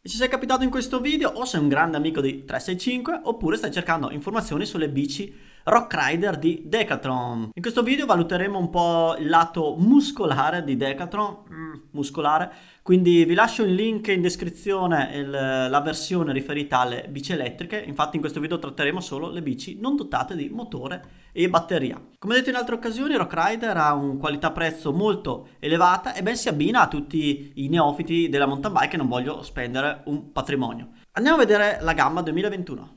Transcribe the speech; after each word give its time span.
E 0.00 0.08
ci 0.08 0.16
sei 0.16 0.28
capitato 0.28 0.62
in 0.62 0.70
questo 0.70 1.00
video 1.00 1.30
o 1.30 1.44
sei 1.44 1.60
un 1.60 1.66
grande 1.66 1.96
amico 1.96 2.20
di 2.20 2.44
365 2.44 3.20
oppure 3.24 3.56
stai 3.56 3.72
cercando 3.72 4.12
informazioni 4.12 4.64
sulle 4.64 4.88
bici 4.88 5.34
Rock 5.64 5.94
Rider 5.96 6.38
di 6.38 6.62
Decathlon. 6.64 7.50
In 7.52 7.62
questo 7.62 7.82
video 7.82 8.06
valuteremo 8.06 8.58
un 8.58 8.70
po' 8.70 9.16
il 9.18 9.28
lato 9.28 9.76
muscolare 9.78 10.64
di 10.64 10.76
Decathlon, 10.76 11.36
mm, 11.52 11.74
muscolare, 11.90 12.50
quindi 12.82 13.24
vi 13.24 13.34
lascio 13.34 13.64
il 13.64 13.74
link 13.74 14.08
in 14.08 14.22
descrizione 14.22 15.10
il, 15.14 15.30
la 15.30 15.80
versione 15.80 16.32
riferita 16.32 16.78
alle 16.78 17.06
bici 17.08 17.32
elettriche, 17.32 17.82
infatti 17.86 18.16
in 18.16 18.22
questo 18.22 18.40
video 18.40 18.58
tratteremo 18.58 19.00
solo 19.00 19.30
le 19.30 19.42
bici 19.42 19.78
non 19.80 19.96
dotate 19.96 20.34
di 20.34 20.48
motore 20.48 21.28
e 21.32 21.48
batteria. 21.48 22.00
Come 22.18 22.34
detto 22.34 22.50
in 22.50 22.56
altre 22.56 22.74
occasioni, 22.74 23.16
Rock 23.16 23.34
Rider 23.34 23.76
ha 23.76 23.94
un 23.94 24.18
qualità-prezzo 24.18 24.92
molto 24.92 25.48
elevata 25.58 26.14
e 26.14 26.22
ben 26.22 26.36
si 26.36 26.48
abbina 26.48 26.80
a 26.80 26.88
tutti 26.88 27.52
i 27.56 27.68
neofiti 27.68 28.28
della 28.28 28.46
mountain 28.46 28.72
bike 28.72 28.94
e 28.94 28.98
non 28.98 29.08
voglio 29.08 29.42
spendere 29.42 30.02
un 30.06 30.32
patrimonio. 30.32 30.92
Andiamo 31.12 31.36
a 31.36 31.40
vedere 31.40 31.78
la 31.80 31.92
gamma 31.92 32.22
2021. 32.22 32.96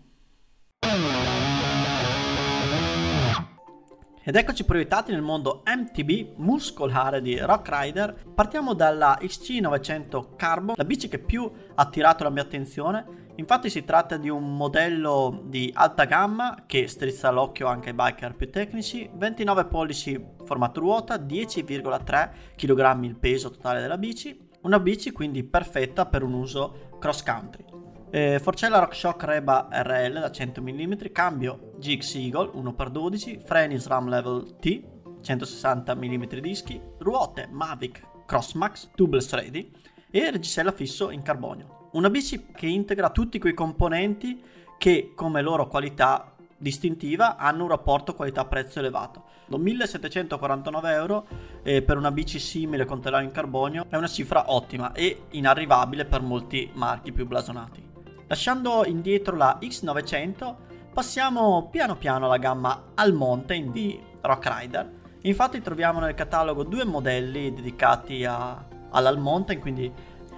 Ed 4.23 4.35
eccoci 4.35 4.65
proiettati 4.65 5.11
nel 5.11 5.23
mondo 5.23 5.63
MTB 5.65 6.37
muscolare 6.37 7.23
di 7.23 7.39
Rock 7.39 7.69
Rider. 7.71 8.15
Partiamo 8.35 8.75
dalla 8.75 9.17
XC900 9.19 10.35
Carbon, 10.35 10.75
la 10.77 10.85
bici 10.85 11.07
che 11.07 11.17
più 11.17 11.43
ha 11.43 11.81
attirato 11.81 12.23
la 12.23 12.29
mia 12.29 12.43
attenzione. 12.43 13.29
Infatti 13.37 13.71
si 13.71 13.83
tratta 13.83 14.17
di 14.17 14.29
un 14.29 14.55
modello 14.55 15.41
di 15.45 15.71
alta 15.73 16.03
gamma 16.05 16.65
che 16.67 16.87
strizza 16.87 17.31
l'occhio 17.31 17.65
anche 17.65 17.89
ai 17.89 17.95
biker 17.95 18.35
più 18.35 18.51
tecnici, 18.51 19.09
29 19.11 19.65
pollici 19.65 20.23
formato 20.45 20.81
ruota, 20.81 21.15
10,3 21.15 22.29
kg 22.55 23.03
il 23.03 23.15
peso 23.15 23.49
totale 23.49 23.81
della 23.81 23.97
bici, 23.97 24.49
una 24.61 24.79
bici 24.79 25.11
quindi 25.11 25.43
perfetta 25.43 26.05
per 26.05 26.21
un 26.21 26.33
uso 26.33 26.89
cross 26.99 27.23
country. 27.23 27.70
Eh, 28.13 28.39
forcella 28.39 28.79
RockShox 28.79 29.23
Reba 29.23 29.69
RL 29.71 30.19
da 30.19 30.29
100 30.29 30.61
mm, 30.61 30.93
cambio 31.13 31.71
GX 31.77 32.15
Eagle 32.15 32.51
1x12, 32.55 33.39
freni 33.45 33.79
SRAM 33.79 34.09
Level 34.09 34.57
T 34.59 34.83
160 35.21 35.95
mm 35.95 36.23
dischi, 36.41 36.81
ruote 36.97 37.47
Mavic 37.49 38.01
Crossmax 38.25 38.89
tubeless 38.95 39.31
ready 39.31 39.71
e 40.09 40.29
reggisella 40.29 40.73
fisso 40.73 41.09
in 41.09 41.21
carbonio. 41.21 41.89
Una 41.93 42.09
bici 42.09 42.47
che 42.53 42.65
integra 42.65 43.11
tutti 43.11 43.39
quei 43.39 43.53
componenti 43.53 44.43
che 44.77 45.13
come 45.15 45.41
loro 45.41 45.67
qualità 45.67 46.35
distintiva 46.57 47.37
hanno 47.37 47.63
un 47.63 47.69
rapporto 47.69 48.13
qualità-prezzo 48.13 48.79
elevato. 48.79 49.23
1749 49.47 50.93
euro 50.93 51.27
eh, 51.63 51.81
per 51.81 51.95
una 51.95 52.11
bici 52.11 52.39
simile 52.39 52.83
con 52.83 52.99
telaio 52.99 53.25
in 53.25 53.31
carbonio 53.31 53.85
è 53.89 53.95
una 53.95 54.07
cifra 54.07 54.51
ottima 54.51 54.91
e 54.91 55.27
inarrivabile 55.31 56.03
per 56.03 56.21
molti 56.21 56.69
marchi 56.73 57.13
più 57.13 57.25
blasonati. 57.25 57.87
Lasciando 58.31 58.85
indietro 58.85 59.35
la 59.35 59.59
X900, 59.61 60.55
passiamo 60.93 61.67
piano 61.69 61.97
piano 61.97 62.27
alla 62.27 62.37
gamma 62.37 62.91
All 62.95 63.11
Mountain 63.11 63.73
di 63.73 64.01
Rock 64.21 64.49
Rider. 64.49 64.89
Infatti 65.23 65.59
troviamo 65.59 65.99
nel 65.99 66.13
catalogo 66.13 66.63
due 66.63 66.85
modelli 66.85 67.53
dedicati 67.53 68.23
a, 68.23 68.65
all'All 68.91 69.17
Mountain, 69.17 69.59
quindi 69.59 69.91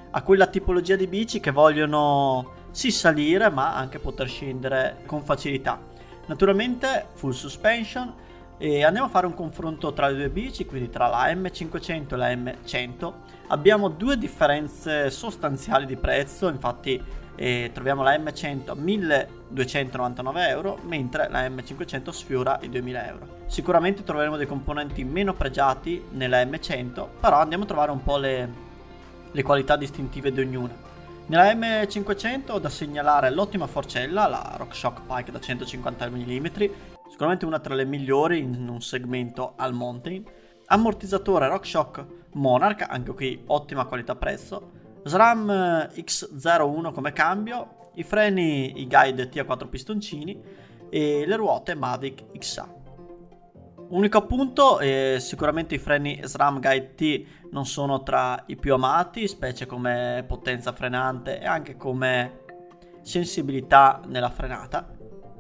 a 0.10 0.24
quella 0.24 0.48
tipologia 0.48 0.96
di 0.96 1.06
bici 1.06 1.40
che 1.40 1.52
vogliono 1.52 2.54
sì 2.72 2.90
salire 2.90 3.52
ma 3.52 3.76
anche 3.76 4.00
poter 4.00 4.28
scendere 4.28 5.04
con 5.06 5.22
facilità. 5.22 5.80
Naturalmente 6.26 7.10
full 7.14 7.30
suspension 7.30 8.12
e 8.64 8.86
andiamo 8.86 9.08
a 9.08 9.10
fare 9.10 9.26
un 9.26 9.34
confronto 9.34 9.92
tra 9.92 10.08
le 10.08 10.16
due 10.16 10.30
bici, 10.30 10.66
quindi 10.66 10.90
tra 10.90 11.08
la 11.08 11.28
M500 11.34 12.14
e 12.14 12.16
la 12.16 12.30
M100. 12.30 13.14
Abbiamo 13.48 13.90
due 13.90 14.18
differenze 14.18 15.10
sostanziali 15.10 15.86
di 15.86 15.98
prezzo, 15.98 16.48
infatti 16.48 17.04
e 17.36 17.72
troviamo 17.74 18.04
la 18.04 18.16
M100 18.16 18.70
a 18.70 18.74
1299 18.76 20.48
euro 20.48 20.80
mentre 20.84 21.28
la 21.30 21.46
M500 21.46 22.10
sfiora 22.12 22.58
i 22.62 22.70
2000 22.70 23.08
euro. 23.10 23.28
Sicuramente 23.48 24.02
troveremo 24.04 24.38
dei 24.38 24.48
componenti 24.48 25.04
meno 25.04 25.34
pregiati 25.34 26.02
nella 26.12 26.42
M100 26.42 27.06
però 27.20 27.40
andiamo 27.40 27.66
a 27.66 27.68
trovare 27.68 27.92
un 27.92 28.02
po' 28.02 28.16
le, 28.16 28.50
le 29.30 29.44
qualità 29.44 29.76
distintive 29.76 30.32
di 30.32 30.40
ognuna. 30.40 30.74
Nella 31.26 31.52
M500 31.52 32.52
ho 32.52 32.60
da 32.60 32.70
segnalare 32.70 33.30
l'ottima 33.30 33.68
forcella, 33.68 34.26
la 34.28 34.54
RockShox 34.56 35.02
Pike 35.06 35.32
da 35.32 35.40
150 35.42 36.10
mm, 36.10 36.46
sicuramente 37.14 37.46
una 37.46 37.60
tra 37.60 37.76
le 37.76 37.86
migliori 37.86 38.40
in 38.40 38.68
un 38.68 38.82
segmento 38.82 39.54
al 39.56 39.72
mountain. 39.72 40.26
Ammortizzatore 40.66 41.48
RockShox 41.48 42.06
Monarch, 42.32 42.88
anche 42.90 43.14
qui 43.14 43.44
ottima 43.46 43.86
qualità 43.86 44.16
prezzo 44.16 44.82
SRAM 45.04 45.92
X01 45.94 46.92
come 46.92 47.14
cambio, 47.14 47.92
i 47.94 48.04
freni 48.04 48.82
i 48.82 48.88
guide 48.88 49.30
T 49.30 49.38
a 49.38 49.46
4 49.46 49.68
pistoncini 49.68 50.42
e 50.90 51.26
le 51.28 51.36
ruote 51.36 51.76
Mavic 51.76 52.36
XA. 52.36 52.82
Unico 53.90 54.18
appunto, 54.18 54.80
eh, 54.80 55.18
sicuramente 55.20 55.76
i 55.76 55.78
freni 55.78 56.20
SRAM 56.24 56.60
Guide 56.60 56.96
T 56.96 57.26
non 57.52 57.68
sono 57.68 58.02
tra 58.02 58.42
i 58.48 58.56
più 58.56 58.74
amati, 58.74 59.28
specie 59.28 59.68
come 59.68 60.26
potenza 60.28 60.72
frenante 60.72 61.40
e 61.40 61.46
anche 61.46 61.78
come 61.78 62.40
sensibilità 63.04 64.02
nella 64.08 64.32
frenata. 64.32 64.93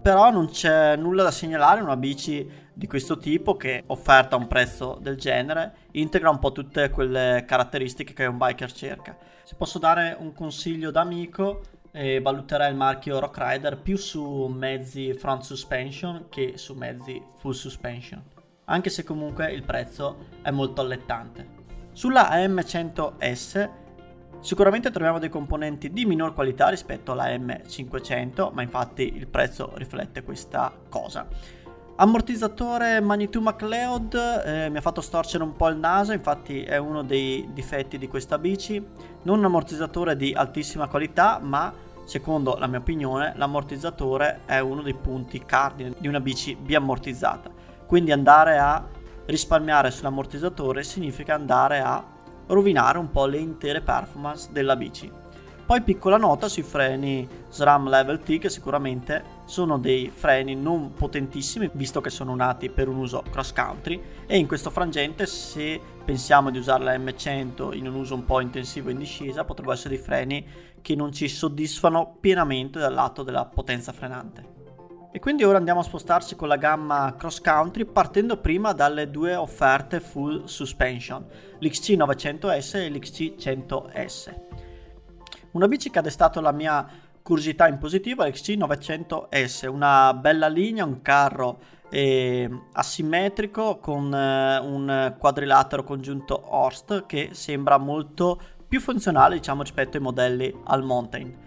Però 0.03 0.29
non 0.31 0.49
c'è 0.49 0.97
nulla 0.97 1.23
da 1.23 1.31
segnalare, 1.31 1.79
una 1.79 1.95
bici 1.95 2.45
di 2.73 2.87
questo 2.87 3.17
tipo 3.17 3.55
che 3.55 3.83
offerta 3.87 4.35
a 4.35 4.39
un 4.39 4.47
prezzo 4.47 4.97
del 4.99 5.15
genere 5.15 5.75
integra 5.91 6.29
un 6.29 6.39
po' 6.39 6.51
tutte 6.51 6.89
quelle 6.89 7.45
caratteristiche 7.47 8.11
che 8.11 8.25
un 8.25 8.37
biker 8.37 8.69
cerca. 8.73 9.15
Se 9.43 9.55
posso 9.55 9.79
dare 9.79 10.13
un 10.19 10.33
consiglio 10.33 10.91
da 10.91 10.99
amico, 10.99 11.61
eh, 11.91 12.19
valuterei 12.19 12.71
il 12.71 12.75
marchio 12.75 13.17
Rock 13.17 13.37
Rider 13.39 13.77
più 13.77 13.95
su 13.95 14.47
mezzi 14.53 15.13
front 15.13 15.43
suspension 15.43 16.25
che 16.27 16.57
su 16.57 16.73
mezzi 16.73 17.23
full 17.37 17.53
suspension, 17.53 18.21
anche 18.65 18.89
se 18.89 19.05
comunque 19.05 19.53
il 19.53 19.63
prezzo 19.63 20.25
è 20.41 20.51
molto 20.51 20.81
allettante. 20.81 21.61
Sulla 21.93 22.29
M100S 22.45 23.69
sicuramente 24.43 24.91
troviamo 24.91 25.19
dei 25.19 25.29
componenti 25.29 25.89
di 25.89 26.05
minor 26.05 26.33
qualità 26.33 26.67
rispetto 26.67 27.13
alla 27.13 27.27
M500, 27.29 28.51
ma 28.51 28.61
infatti 28.61 29.15
il 29.15 29.27
prezzo 29.27 29.71
riflette 29.75 30.21
questa 30.21 30.71
cosa. 30.89 31.25
Ammortizzatore 31.95 32.99
Manitou 32.99 33.41
MacLeod 33.41 34.43
eh, 34.45 34.69
mi 34.69 34.77
ha 34.77 34.81
fatto 34.81 34.99
storcere 34.99 35.43
un 35.43 35.55
po' 35.55 35.69
il 35.69 35.77
naso, 35.77 36.11
infatti 36.11 36.63
è 36.63 36.77
uno 36.77 37.03
dei 37.03 37.47
difetti 37.53 37.97
di 37.97 38.07
questa 38.07 38.37
bici. 38.37 38.83
Non 39.23 39.39
un 39.39 39.45
ammortizzatore 39.45 40.17
di 40.17 40.33
altissima 40.33 40.87
qualità, 40.87 41.39
ma 41.41 41.73
secondo 42.03 42.57
la 42.57 42.67
mia 42.67 42.79
opinione 42.79 43.33
l'ammortizzatore 43.37 44.41
è 44.45 44.59
uno 44.59 44.81
dei 44.81 44.95
punti 44.95 45.45
cardine 45.45 45.93
di 45.97 46.07
una 46.07 46.19
bici 46.19 46.55
biammortizzata. 46.55 47.49
Quindi 47.85 48.11
andare 48.11 48.57
a 48.57 48.85
risparmiare 49.25 49.89
sull'ammortizzatore 49.89 50.83
significa 50.83 51.35
andare 51.35 51.79
a 51.79 52.03
rovinare 52.47 52.97
un 52.97 53.11
po' 53.11 53.25
le 53.25 53.37
intere 53.37 53.81
performance 53.81 54.49
della 54.51 54.75
bici. 54.75 55.11
Poi 55.65 55.81
piccola 55.81 56.17
nota 56.17 56.49
sui 56.49 56.61
freni 56.61 57.25
SRAM 57.47 57.87
Level 57.87 58.21
T 58.21 58.37
che 58.37 58.49
sicuramente 58.49 59.23
sono 59.45 59.77
dei 59.77 60.11
freni 60.13 60.55
non 60.55 60.93
potentissimi 60.93 61.69
visto 61.73 62.01
che 62.01 62.09
sono 62.09 62.35
nati 62.35 62.69
per 62.69 62.89
un 62.89 62.97
uso 62.97 63.23
cross 63.31 63.53
country 63.53 64.01
e 64.27 64.37
in 64.37 64.45
questo 64.45 64.69
frangente 64.69 65.25
se 65.25 65.79
pensiamo 66.03 66.51
di 66.51 66.57
usare 66.57 66.83
la 66.83 66.97
M100 66.97 67.75
in 67.77 67.87
un 67.87 67.95
uso 67.95 68.13
un 68.13 68.25
po' 68.25 68.41
intensivo 68.41 68.89
in 68.89 68.97
discesa 68.97 69.45
potrebbero 69.45 69.73
essere 69.73 69.95
dei 69.95 70.03
freni 70.03 70.45
che 70.81 70.95
non 70.95 71.13
ci 71.13 71.29
soddisfano 71.29 72.17
pienamente 72.19 72.77
dal 72.77 72.93
lato 72.93 73.23
della 73.23 73.45
potenza 73.45 73.93
frenante. 73.93 74.62
E 75.15 75.19
quindi 75.19 75.43
ora 75.43 75.59
andiamo 75.59 75.81
a 75.81 75.83
spostarci 75.83 76.35
con 76.35 76.47
la 76.47 76.55
gamma 76.55 77.13
cross 77.15 77.39
country 77.39 77.85
partendo 77.85 78.37
prima 78.37 78.73
dalle 78.73 79.11
due 79.11 79.35
offerte 79.35 79.99
full 79.99 80.45
suspension, 80.45 81.23
l'XC900S 81.59 82.77
e 82.77 82.89
l'XC100S. 82.89 84.33
Una 85.51 85.67
bici 85.67 85.91
che 85.91 85.99
ha 85.99 86.01
destato 86.01 86.41
la 86.41 86.51
mia 86.51 86.83
curiosità 87.21 87.67
in 87.67 87.77
positivo 87.77 88.23
è 88.23 88.29
l'XC900S, 88.29 89.67
una 89.67 90.15
bella 90.15 90.47
linea, 90.47 90.83
un 90.83 91.03
carro 91.03 91.59
eh, 91.91 92.49
asimmetrico 92.71 93.77
con 93.77 94.11
eh, 94.11 94.57
un 94.57 95.15
quadrilatero 95.19 95.83
congiunto 95.83 96.41
Horst 96.43 97.05
che 97.05 97.29
sembra 97.33 97.77
molto 97.77 98.41
più 98.67 98.79
funzionale 98.81 99.35
diciamo 99.35 99.61
rispetto 99.61 99.97
ai 99.97 100.01
modelli 100.01 100.59
al 100.63 100.81
mountain. 100.81 101.37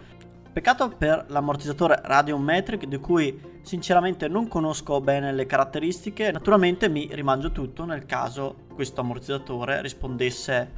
Peccato 0.57 0.89
per 0.89 1.25
l'ammortizzatore 1.27 2.01
Radion 2.03 2.41
Metric 2.41 2.85
di 2.85 2.97
cui 2.97 3.59
sinceramente 3.61 4.27
non 4.27 4.47
conosco 4.47 4.99
bene 5.01 5.31
le 5.31 5.45
caratteristiche, 5.45 6.31
naturalmente 6.31 6.89
mi 6.89 7.07
rimangio 7.11 7.51
tutto 7.51 7.85
nel 7.85 8.07
caso 8.07 8.65
questo 8.73 9.01
ammortizzatore 9.01 9.83
rispondesse 9.83 10.71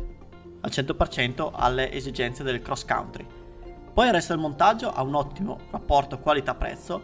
al 0.59 0.69
100% 0.69 1.51
alle 1.53 1.93
esigenze 1.93 2.43
del 2.43 2.61
cross 2.61 2.83
country. 2.83 3.25
Poi 3.93 4.07
il 4.07 4.11
resto 4.11 4.33
del 4.33 4.41
montaggio 4.41 4.91
ha 4.91 5.01
un 5.01 5.15
ottimo 5.15 5.57
rapporto 5.71 6.19
qualità-prezzo 6.19 7.01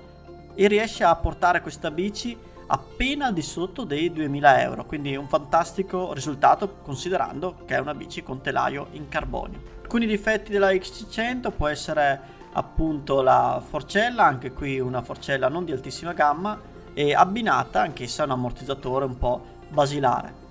e 0.53 0.67
riesce 0.67 1.05
a 1.05 1.15
portare 1.15 1.61
questa 1.61 1.89
bici 1.89 2.37
appena 2.67 3.31
di 3.31 3.41
sotto 3.41 3.85
dei 3.85 4.11
2000 4.11 4.61
euro, 4.61 4.85
quindi 4.85 5.15
un 5.15 5.29
fantastico 5.29 6.11
risultato 6.11 6.79
considerando 6.81 7.55
che 7.65 7.75
è 7.75 7.79
una 7.79 7.95
bici 7.95 8.21
con 8.21 8.41
telaio 8.41 8.87
in 8.91 9.07
carbonio. 9.07 9.61
Alcuni 9.81 10.05
difetti 10.05 10.51
della 10.51 10.71
XC100 10.71 11.53
può 11.55 11.67
essere 11.67 12.43
appunto 12.57 13.21
la 13.21 13.61
forcella, 13.65 14.25
anche 14.25 14.51
qui 14.51 14.79
una 14.79 15.01
forcella 15.01 15.49
non 15.49 15.65
di 15.65 15.71
altissima 15.71 16.13
gamma 16.13 16.59
e 16.93 17.13
abbinata 17.13 17.81
anch'essa 17.81 18.23
a 18.23 18.25
un 18.25 18.31
ammortizzatore 18.31 19.05
un 19.05 19.17
po' 19.17 19.45
basilare. 19.69 20.43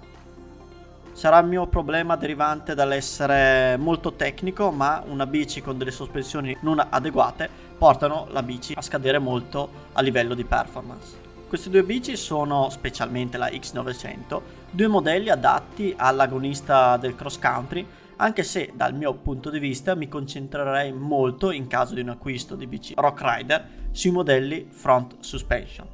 Sarà 1.13 1.39
il 1.39 1.47
mio 1.47 1.67
problema 1.67 2.17
derivante 2.17 2.75
dall'essere 2.75 3.77
molto 3.79 4.15
tecnico, 4.15 4.71
ma 4.71 5.03
una 5.07 5.27
bici 5.27 5.63
con 5.63 5.79
delle 5.79 5.93
sospensioni 5.93 6.57
non 6.61 6.85
adeguate 6.91 7.49
portano 7.79 8.27
la 8.31 8.43
bici 8.43 8.75
a 8.77 8.83
scadere 8.83 9.19
molto 9.19 9.69
a 9.93 10.03
livello 10.03 10.35
di 10.35 10.45
performance. 10.45 11.23
Queste 11.49 11.71
due 11.71 11.85
bici 11.85 12.17
sono, 12.17 12.69
specialmente 12.69 13.39
la 13.39 13.47
X900, 13.47 14.41
due 14.71 14.89
modelli 14.89 15.31
adatti 15.31 15.95
all'agonista 15.97 16.97
del 16.97 17.15
cross 17.15 17.39
country, 17.39 17.87
anche 18.17 18.43
se 18.43 18.73
dal 18.75 18.95
mio 18.95 19.15
punto 19.15 19.51
di 19.51 19.59
vista 19.59 19.95
mi 19.95 20.09
concentrerei 20.09 20.93
molto 20.93 21.51
in 21.51 21.67
caso 21.67 21.95
di 21.95 22.01
un 22.01 22.11
acquisto 22.11 22.55
di 22.55 22.67
bici 22.67 22.95
Rock 22.97 23.21
Rider 23.23 23.69
sui 23.91 24.11
modelli 24.11 24.67
front 24.71 25.17
suspension. 25.21 25.89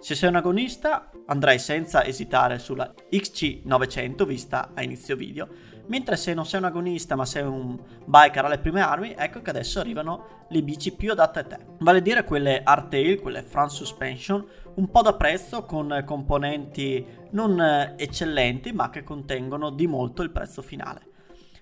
Se 0.00 0.14
sei 0.14 0.28
un 0.28 0.36
agonista 0.36 1.10
andrei 1.26 1.58
senza 1.58 2.04
esitare 2.04 2.58
sulla 2.58 2.94
XC900 3.10 4.24
vista 4.24 4.70
a 4.72 4.82
inizio 4.82 5.16
video, 5.16 5.48
mentre 5.86 6.16
se 6.16 6.34
non 6.34 6.46
sei 6.46 6.60
un 6.60 6.66
agonista 6.66 7.16
ma 7.16 7.24
sei 7.24 7.42
un 7.42 7.76
biker 8.04 8.44
alle 8.44 8.58
prime 8.58 8.80
armi, 8.80 9.14
ecco 9.16 9.42
che 9.42 9.50
adesso 9.50 9.80
arrivano 9.80 10.46
le 10.48 10.62
bici 10.62 10.92
più 10.92 11.10
adatte 11.10 11.38
a 11.40 11.44
te. 11.44 11.58
Vale 11.78 11.98
a 11.98 12.02
dire 12.02 12.24
quelle 12.24 12.62
hardtail, 12.62 13.20
quelle 13.20 13.42
front 13.42 13.70
suspension, 13.70 14.46
un 14.74 14.88
po' 14.88 15.02
da 15.02 15.14
prezzo 15.14 15.64
con 15.64 16.02
componenti 16.06 17.04
non 17.30 17.60
eccellenti 17.96 18.72
ma 18.72 18.90
che 18.90 19.02
contengono 19.02 19.70
di 19.70 19.86
molto 19.88 20.22
il 20.22 20.30
prezzo 20.30 20.62
finale. 20.62 21.16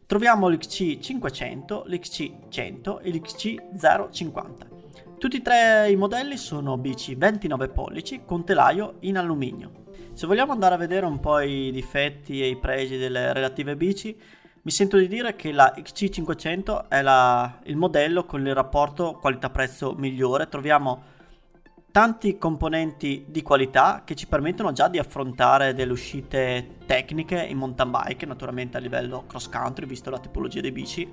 Troviamo 0.06 0.48
l'XC500, 0.48 1.88
l'XC100 1.88 2.98
e 3.02 3.10
l'XC050. 3.10 5.18
Tutti 5.18 5.38
e 5.38 5.42
tre 5.42 5.90
i 5.90 5.96
modelli 5.96 6.36
sono 6.36 6.78
bici 6.78 7.16
29 7.16 7.68
pollici 7.70 8.20
con 8.24 8.44
telaio 8.44 8.98
in 9.00 9.18
alluminio. 9.18 9.72
Se 10.12 10.28
vogliamo 10.28 10.52
andare 10.52 10.76
a 10.76 10.78
vedere 10.78 11.06
un 11.06 11.18
po' 11.18 11.40
i 11.40 11.72
difetti 11.72 12.40
e 12.40 12.46
i 12.46 12.56
pregi 12.56 12.98
delle 12.98 13.32
relative 13.32 13.74
bici, 13.74 14.16
mi 14.62 14.70
sento 14.70 14.96
di 14.96 15.08
dire 15.08 15.34
che 15.34 15.50
la 15.50 15.74
XC500 15.76 16.86
è 16.86 17.02
la, 17.02 17.58
il 17.64 17.76
modello 17.76 18.24
con 18.26 18.46
il 18.46 18.54
rapporto 18.54 19.18
qualità-prezzo 19.20 19.94
migliore. 19.94 20.48
Troviamo 20.48 21.02
tanti 21.96 22.36
componenti 22.36 23.24
di 23.26 23.40
qualità 23.40 24.02
che 24.04 24.14
ci 24.14 24.26
permettono 24.26 24.70
già 24.70 24.86
di 24.86 24.98
affrontare 24.98 25.72
delle 25.72 25.92
uscite 25.92 26.76
tecniche 26.84 27.42
in 27.42 27.56
mountain 27.56 27.90
bike, 27.90 28.26
naturalmente 28.26 28.76
a 28.76 28.80
livello 28.80 29.24
cross 29.26 29.48
country, 29.48 29.86
visto 29.86 30.10
la 30.10 30.18
tipologia 30.18 30.60
dei 30.60 30.72
bici 30.72 31.10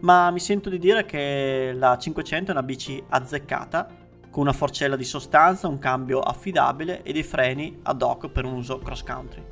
ma 0.00 0.32
mi 0.32 0.40
sento 0.40 0.68
di 0.68 0.80
dire 0.80 1.04
che 1.04 1.72
la 1.76 1.96
500 1.96 2.48
è 2.48 2.50
una 2.50 2.64
bici 2.64 3.00
azzeccata, 3.10 3.86
con 4.28 4.42
una 4.42 4.52
forcella 4.52 4.96
di 4.96 5.04
sostanza, 5.04 5.68
un 5.68 5.78
cambio 5.78 6.18
affidabile 6.18 7.04
e 7.04 7.12
dei 7.12 7.22
freni 7.22 7.78
ad 7.84 8.02
hoc 8.02 8.28
per 8.28 8.44
un 8.44 8.54
uso 8.54 8.78
cross 8.78 9.04
country. 9.04 9.42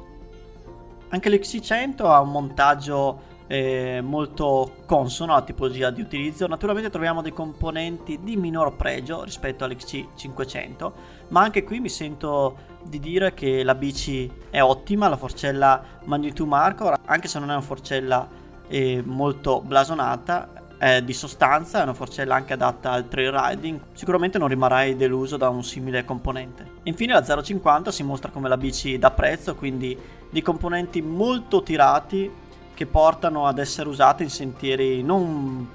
Anche 1.10 1.30
l'XC100 1.30 2.06
ha 2.06 2.20
un 2.20 2.30
montaggio 2.32 3.22
eh, 3.52 4.00
molto 4.02 4.76
consono 4.86 5.34
alla 5.34 5.42
tipologia 5.42 5.90
di 5.90 6.00
utilizzo. 6.00 6.46
Naturalmente 6.46 6.88
troviamo 6.88 7.20
dei 7.20 7.34
componenti 7.34 8.20
di 8.22 8.34
minor 8.36 8.76
pregio 8.76 9.24
rispetto 9.24 9.66
all'XC500, 9.66 10.92
ma 11.28 11.42
anche 11.42 11.62
qui 11.62 11.78
mi 11.78 11.90
sento 11.90 12.70
di 12.82 12.98
dire 12.98 13.34
che 13.34 13.62
la 13.62 13.74
bici 13.74 14.30
è 14.48 14.62
ottima, 14.62 15.08
la 15.08 15.18
forcella 15.18 15.82
Magnitude 16.04 16.48
Marco, 16.48 16.94
anche 17.04 17.28
se 17.28 17.38
non 17.40 17.50
è 17.50 17.52
una 17.52 17.60
forcella 17.60 18.26
e 18.68 19.02
molto 19.04 19.60
blasonata 19.60 20.48
è 20.78 21.02
di 21.02 21.12
sostanza, 21.12 21.80
è 21.80 21.82
una 21.82 21.92
forcella 21.92 22.34
anche 22.34 22.54
adatta 22.54 22.90
al 22.90 23.06
trail 23.06 23.32
riding, 23.32 23.80
sicuramente 23.92 24.38
non 24.38 24.48
rimarrai 24.48 24.96
deluso 24.96 25.36
da 25.36 25.50
un 25.50 25.62
simile 25.62 26.06
componente. 26.06 26.66
Infine 26.84 27.12
la 27.12 27.42
050 27.42 27.92
si 27.92 28.02
mostra 28.02 28.30
come 28.30 28.48
la 28.48 28.56
bici 28.56 28.98
da 28.98 29.10
prezzo, 29.10 29.54
quindi 29.54 29.96
di 30.30 30.40
componenti 30.40 31.02
molto 31.02 31.62
tirati 31.62 32.41
che 32.74 32.86
portano 32.86 33.46
ad 33.46 33.58
essere 33.58 33.88
usate 33.88 34.22
in 34.22 34.30
sentieri 34.30 35.02
non 35.02 35.68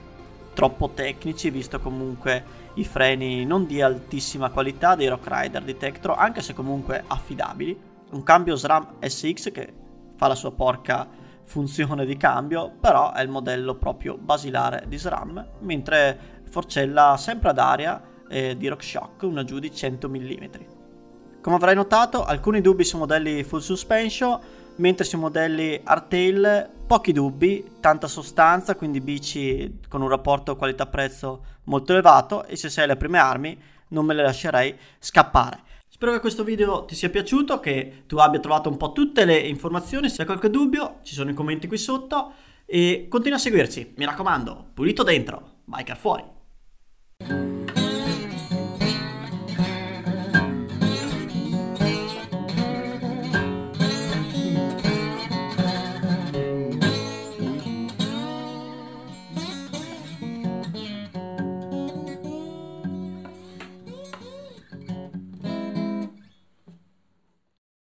troppo 0.53 0.89
tecnici, 0.89 1.51
visto 1.51 1.79
comunque 1.79 2.65
i 2.75 2.83
freni 2.83 3.45
non 3.45 3.65
di 3.65 3.81
altissima 3.81 4.49
qualità 4.49 4.95
dei 4.95 5.07
Rock 5.07 5.27
Rider 5.29 5.63
di 5.63 5.77
Tektro, 5.77 6.15
anche 6.15 6.41
se 6.41 6.53
comunque 6.53 7.03
affidabili. 7.05 7.79
Un 8.09 8.23
cambio 8.23 8.55
SRAM 8.55 8.95
SX 8.99 9.51
che 9.51 9.73
fa 10.15 10.27
la 10.27 10.35
sua 10.35 10.51
porca 10.51 11.07
funzione 11.43 12.05
di 12.05 12.17
cambio, 12.17 12.71
però 12.79 13.13
è 13.13 13.21
il 13.21 13.29
modello 13.29 13.75
proprio 13.75 14.17
basilare 14.17 14.85
di 14.87 14.97
SRAM, 14.97 15.45
mentre 15.59 16.19
forcella 16.49 17.15
sempre 17.17 17.49
ad 17.49 17.59
aria 17.59 18.01
eh, 18.27 18.57
di 18.57 18.67
RockShox, 18.67 19.21
una 19.21 19.43
giù 19.43 19.59
di 19.59 19.73
100 19.73 20.09
mm. 20.09 20.43
Come 21.41 21.55
avrai 21.55 21.75
notato, 21.75 22.25
alcuni 22.25 22.61
dubbi 22.61 22.83
su 22.83 22.97
modelli 22.97 23.43
full 23.43 23.59
suspension, 23.59 24.39
mentre 24.77 25.05
su 25.05 25.17
modelli 25.17 25.79
hardtail 25.83 26.69
pochi 26.87 27.11
dubbi, 27.11 27.71
tanta 27.79 28.07
sostanza, 28.07 28.75
quindi 28.75 29.01
bici 29.01 29.79
con 29.87 30.01
un 30.01 30.09
rapporto 30.09 30.55
qualità-prezzo 30.55 31.45
molto 31.65 31.91
elevato 31.91 32.45
e 32.45 32.55
se 32.55 32.69
sei 32.69 32.85
alle 32.85 32.95
prime 32.95 33.19
armi 33.19 33.59
non 33.89 34.05
me 34.05 34.13
le 34.13 34.23
lascerei 34.23 34.75
scappare. 34.99 35.61
Spero 35.87 36.11
che 36.11 36.19
questo 36.19 36.43
video 36.43 36.85
ti 36.85 36.95
sia 36.95 37.09
piaciuto, 37.09 37.59
che 37.59 38.03
tu 38.05 38.17
abbia 38.17 38.39
trovato 38.39 38.69
un 38.69 38.77
po' 38.77 38.91
tutte 38.91 39.25
le 39.25 39.37
informazioni, 39.37 40.09
se 40.09 40.21
hai 40.21 40.27
qualche 40.27 40.49
dubbio 40.49 40.99
ci 41.03 41.13
sono 41.13 41.31
i 41.31 41.33
commenti 41.33 41.67
qui 41.67 41.77
sotto 41.77 42.33
e 42.65 43.07
continua 43.09 43.37
a 43.37 43.41
seguirci, 43.41 43.93
mi 43.97 44.05
raccomando, 44.05 44.69
pulito 44.73 45.03
dentro, 45.03 45.61
biker 45.65 45.97
fuori. 45.97 47.56